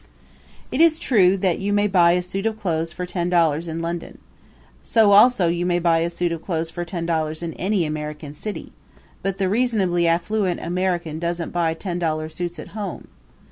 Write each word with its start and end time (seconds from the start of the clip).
It 0.71 0.81
is 0.81 0.97
true 0.97 1.37
that 1.37 1.59
you 1.59 1.71
may 1.73 1.85
buy 1.85 2.13
a 2.13 2.23
suit 2.23 2.47
of 2.47 2.59
clothes 2.59 2.91
for 2.91 3.05
ten 3.05 3.29
dollars 3.29 3.67
in 3.67 3.77
London; 3.83 4.17
so 4.81 5.11
also 5.11 5.47
may 5.51 5.75
you 5.75 5.79
buy 5.79 5.99
a 5.99 6.09
suit 6.09 6.31
of 6.31 6.41
clothes 6.41 6.71
for 6.71 6.83
ten 6.83 7.05
dollars 7.05 7.43
in 7.43 7.53
any 7.53 7.85
American 7.85 8.33
city, 8.33 8.71
but 9.21 9.37
the 9.37 9.47
reasonably 9.47 10.07
affluent 10.07 10.59
American 10.59 11.19
doesn't 11.19 11.51
buy 11.53 11.75
ten 11.75 11.99
dollar 11.99 12.29
suits 12.29 12.57
at 12.57 12.69
home. 12.69 13.09